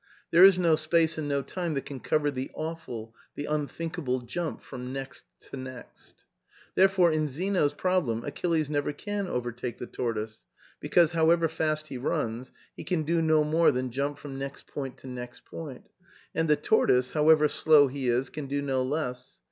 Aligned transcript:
There 0.31 0.43
is 0.43 0.57
no 0.57 0.75
space 0.75 1.19
and 1.19 1.27
no 1.27 1.43
time 1.43 1.75
that 1.75 1.85
can 1.85 1.99
cover 1.99 2.31
the 2.31 2.49
awful, 2.55 3.13
the 3.35 3.45
unthinkable 3.45 4.21
jump 4.21 4.63
from 4.63 4.91
next 4.91 5.25
to 5.51 5.57
next. 5.57 6.23
Therefore, 6.73 7.11
in 7.11 7.29
Zeno's 7.29 7.75
problem, 7.75 8.25
Achilles 8.25 8.67
never 8.67 8.93
can 8.93 9.27
over 9.27 9.51
take 9.51 9.77
the 9.77 9.85
tortoise; 9.85 10.43
because, 10.79 11.11
however 11.11 11.47
fast 11.47 11.89
he 11.89 11.99
runs, 11.99 12.51
he 12.75 12.83
can 12.83 13.03
do 13.03 13.21
no 13.21 13.43
more 13.43 13.71
than 13.71 13.91
jump 13.91 14.17
from 14.17 14.39
next 14.39 14.65
point 14.65 14.97
to 14.97 15.07
next 15.07 15.45
point; 15.45 15.87
and 16.33 16.49
the 16.49 16.55
tortoise, 16.55 17.13
however 17.13 17.47
slow 17.47 17.87
he 17.87 18.09
is, 18.09 18.31
can 18.31 18.47
do 18.47 18.59
no 18.59 18.81
less. 18.81 19.39